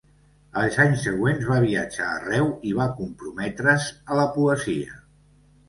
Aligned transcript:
Els 0.61 0.77
anys 0.83 1.03
següents 1.07 1.45
va 1.49 1.57
viatjar 1.65 2.09
arreu 2.15 2.49
i 2.71 2.75
va 2.81 2.89
comprometre's 3.03 3.89
a 4.17 4.21
la 4.25 4.27
poesia. 4.41 5.01